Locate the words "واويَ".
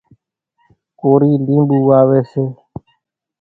1.89-2.21